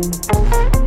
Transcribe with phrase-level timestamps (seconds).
[0.00, 0.77] Thank you.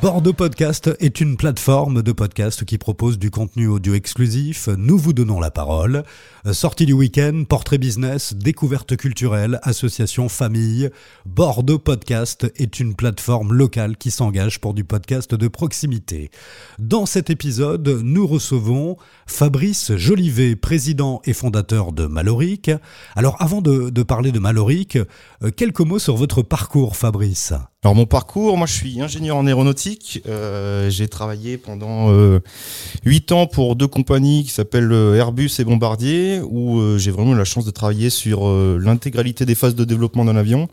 [0.00, 4.68] Bordeaux Podcast est une plateforme de podcast qui propose du contenu audio exclusif.
[4.68, 6.04] Nous vous donnons la parole.
[6.52, 10.88] Sortie du week-end, portrait business, découverte culturelle, association famille.
[11.26, 16.30] Bordeaux Podcast est une plateforme locale qui s'engage pour du podcast de proximité.
[16.78, 22.70] Dans cet épisode, nous recevons Fabrice Jolivet, président et fondateur de Maloric.
[23.16, 24.96] Alors avant de, de parler de Maloric,
[25.42, 27.52] euh, quelques mots sur votre parcours, Fabrice.
[27.84, 30.20] Alors mon parcours, moi je suis ingénieur en aéronautique.
[30.26, 32.40] Euh, j'ai travaillé pendant euh,
[33.04, 37.34] 8 ans pour deux compagnies qui s'appellent euh, Airbus et Bombardier, où euh, j'ai vraiment
[37.34, 40.68] eu la chance de travailler sur l'intégralité des phases de développement d'un avion.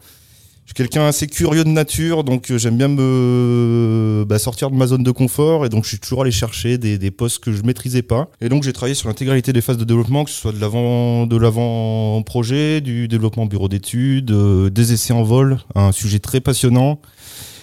[0.65, 4.75] Je suis quelqu'un assez curieux de nature, donc euh, j'aime bien me bah, sortir de
[4.75, 7.51] ma zone de confort, et donc je suis toujours allé chercher des, des postes que
[7.51, 8.31] je maîtrisais pas.
[8.41, 11.27] Et donc j'ai travaillé sur l'intégralité des phases de développement, que ce soit de l'avant
[11.27, 16.41] de l'avant projet, du développement bureau d'études, euh, des essais en vol, un sujet très
[16.41, 16.99] passionnant.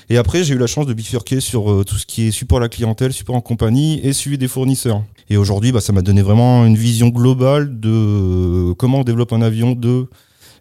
[0.09, 2.59] Et après, j'ai eu la chance de bifurquer sur euh, tout ce qui est support
[2.59, 5.03] à la clientèle, support en compagnie et suivi des fournisseurs.
[5.29, 9.33] Et aujourd'hui, bah, ça m'a donné vraiment une vision globale de euh, comment on développe
[9.33, 10.09] un avion de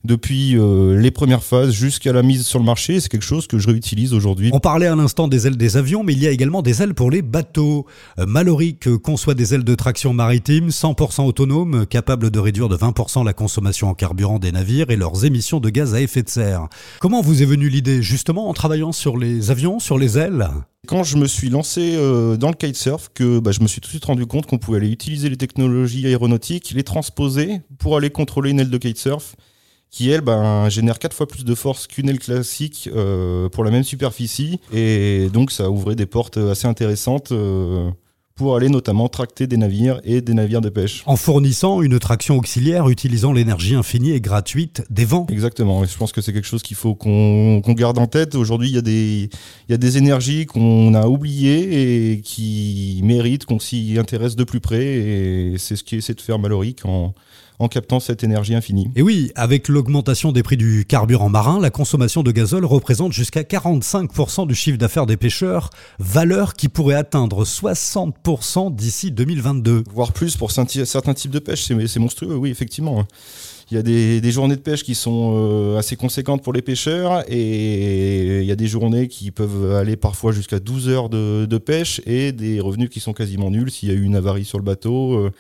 [0.03, 2.99] depuis euh, les premières phases jusqu'à la mise sur le marché.
[2.99, 4.49] C'est quelque chose que je réutilise aujourd'hui.
[4.53, 6.93] On parlait à l'instant des ailes des avions, mais il y a également des ailes
[6.93, 7.85] pour les bateaux.
[8.19, 13.25] Euh, Maloric conçoit des ailes de traction maritime 100% autonomes, capables de réduire de 20%
[13.25, 16.67] la consommation en carburant des navires et leurs émissions de gaz à effet de serre.
[16.99, 20.47] Comment vous est venue l'idée Justement en travaillant sur les avions, sur les ailes?
[20.87, 23.87] Quand je me suis lancé euh, dans le kitesurf, que bah, je me suis tout
[23.87, 28.09] de suite rendu compte qu'on pouvait aller utiliser les technologies aéronautiques, les transposer pour aller
[28.09, 29.35] contrôler une aile de kitesurf
[29.91, 33.71] qui elle ben, génère quatre fois plus de force qu'une aile classique euh, pour la
[33.71, 37.89] même superficie et donc ça ouvrait des portes assez intéressantes euh,
[38.35, 41.03] pour aller notamment tracter des navires et des navires de pêche.
[41.05, 45.27] En fournissant une traction auxiliaire utilisant l'énergie infinie et gratuite des vents.
[45.29, 48.33] Exactement, et je pense que c'est quelque chose qu'il faut qu'on qu'on garde en tête.
[48.35, 49.29] Aujourd'hui, il y, a des-
[49.67, 54.45] il y a des énergies qu'on a oubliées et qui méritent qu'on s'y intéresse de
[54.45, 57.13] plus près et c'est ce qu'essaie de faire Maloric en,
[57.61, 58.89] en captant cette énergie infinie.
[58.95, 63.43] Et oui, avec l'augmentation des prix du carburant marin, la consommation de gazole représente jusqu'à
[63.43, 69.83] 45% du chiffre d'affaires des pêcheurs, valeur qui pourrait atteindre 60% d'ici 2022.
[69.93, 73.05] voire plus pour certains types de pêche, c'est c'est monstrueux, oui, effectivement.
[73.71, 77.23] Il y a des, journées de pêche qui sont euh, assez conséquentes pour les pêcheurs
[77.29, 81.57] et il y a des journées qui peuvent aller parfois jusqu'à 12 heures de, de
[81.57, 84.57] pêche et des revenus qui sont quasiment nuls s'il y a eu une avarie sur
[84.57, 85.31] le bateau, euh,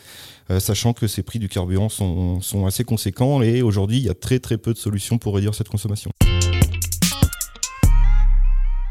[0.49, 4.09] euh, sachant que ces prix du carburant sont, sont assez conséquents et aujourd'hui il y
[4.09, 6.11] a très très peu de solutions pour réduire cette consommation.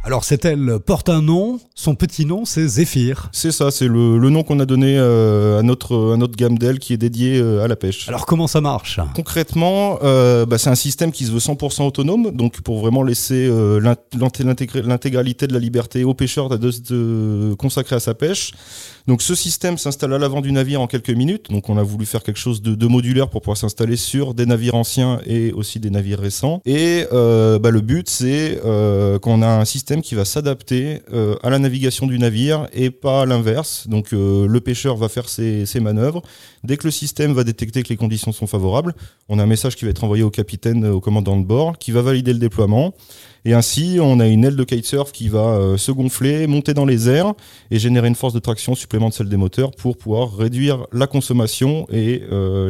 [0.03, 3.29] Alors cette aile porte un nom, son petit nom c'est Zéphyr.
[3.33, 6.57] C'est ça, c'est le, le nom qu'on a donné euh, à, notre, à notre gamme
[6.57, 8.09] d'ailes qui est dédiée euh, à la pêche.
[8.09, 8.99] Alors comment ça marche?
[9.15, 13.51] Concrètement, euh, bah, c'est un système qui se veut 100% autonome, donc pour vraiment laisser
[13.83, 18.53] l'intégralité de la liberté aux pêcheurs de, se consacrer à sa pêche.
[19.07, 21.51] Donc ce système s'installe à l'avant du navire en quelques minutes.
[21.51, 24.47] Donc on a voulu faire quelque chose de, de modulaire pour pouvoir s'installer sur des
[24.47, 26.63] navires anciens et aussi des navires récents.
[26.65, 28.59] Et bah, le but c'est
[29.21, 33.27] qu'on a un système qui va s'adapter euh, à la navigation du navire et pas
[33.27, 33.89] l'inverse.
[33.89, 36.23] Donc euh, le pêcheur va faire ses, manœuvres.
[36.63, 38.95] Dès que le système va détecter que les conditions sont favorables,
[39.29, 41.79] on a un message qui va être envoyé au capitaine, euh, au commandant de bord,
[41.79, 42.95] qui va valider le déploiement.
[43.47, 47.09] Et ainsi, on a une aile de kitesurf qui va se gonfler, monter dans les
[47.09, 47.33] airs
[47.71, 51.07] et générer une force de traction supplémentaire de celle des moteurs pour pouvoir réduire la
[51.07, 52.21] consommation et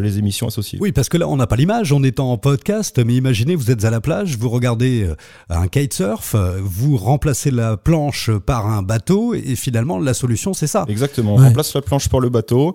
[0.00, 0.78] les émissions associées.
[0.80, 3.72] Oui, parce que là on n'a pas l'image, on est en podcast, mais imaginez vous
[3.72, 5.08] êtes à la plage, vous regardez
[5.48, 10.84] un kitesurf, vous remplacez la planche par un bateau et finalement la solution c'est ça.
[10.88, 11.42] Exactement, Ouais.
[11.42, 12.74] on remplace la planche par le bateau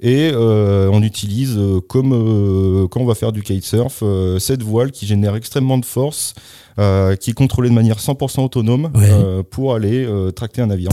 [0.00, 4.62] et euh, on utilise, euh, comme euh, quand on va faire du kitesurf, euh, cette
[4.62, 6.34] voile qui génère extrêmement de force,
[6.78, 9.08] euh, qui est contrôlée de manière 100% autonome Ouais.
[9.10, 10.90] euh, pour aller euh, tracter un navire.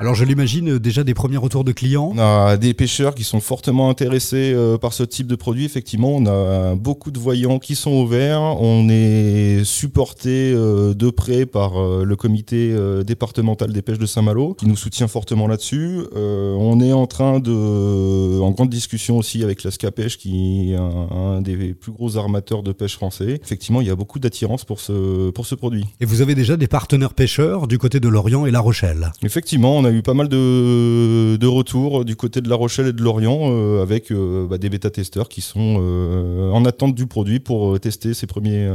[0.00, 2.12] Alors je l'imagine euh, déjà des premiers retours de clients.
[2.14, 5.66] On a des pêcheurs qui sont fortement intéressés euh, par ce type de produit.
[5.66, 8.40] Effectivement, on a beaucoup de voyants qui sont ouverts.
[8.40, 12.74] On est supporté euh, de près par le comité
[13.04, 16.00] départemental des pêches de Saint-Malo, qui nous soutient fortement là-dessus.
[16.14, 21.08] On est en train de, en grande discussion aussi avec la Scapèche, qui est un,
[21.10, 23.38] un des plus gros armateurs de pêche français.
[23.42, 25.84] Effectivement, il y a beaucoup d'attirance pour ce, pour ce produit.
[26.00, 29.12] Et vous avez déjà des partenaires pêcheurs du côté de Lorient et La Rochelle?
[29.22, 32.92] Effectivement, on a eu pas mal de, de retours du côté de La Rochelle et
[32.92, 37.40] de Lorient euh, avec euh, bah, des bêta-testeurs qui sont euh, en attente du produit
[37.40, 38.70] pour tester ces premiers,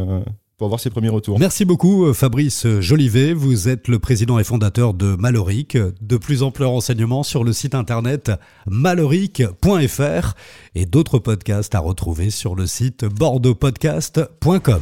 [0.58, 1.40] pour avoir ses premiers retours.
[1.40, 5.78] Merci beaucoup Fabrice Jolivet, vous êtes le président et fondateur de Maloric.
[6.02, 8.32] De plus amples renseignements sur le site internet
[8.68, 10.34] maloric.fr
[10.76, 14.80] et d'autres podcasts à retrouver sur le site bordeauxpodcast.com.